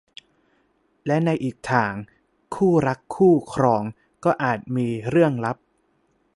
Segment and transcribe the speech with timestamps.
[1.05, 1.93] และในอีกทาง
[2.55, 3.83] คู่รักคู่ครอง
[4.25, 5.57] ก็อาจมีเรื่องลับ